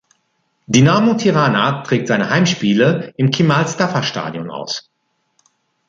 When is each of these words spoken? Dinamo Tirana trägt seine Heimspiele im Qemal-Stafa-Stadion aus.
Dinamo 0.65 1.13
Tirana 1.13 1.83
trägt 1.83 2.07
seine 2.07 2.31
Heimspiele 2.31 3.13
im 3.17 3.29
Qemal-Stafa-Stadion 3.29 4.49
aus. 4.49 4.89